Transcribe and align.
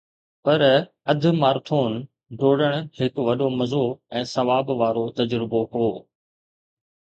پر 0.43 0.61
اڌ 1.11 1.21
مارٿون 1.41 1.91
ڊوڙڻ 2.39 2.73
هڪ 2.97 3.13
وڏو 3.27 3.47
مزو 3.59 3.83
۽ 4.19 4.21
ثواب 4.33 4.65
وارو 4.79 5.05
تجربو 5.17 5.61
هو 5.71 5.87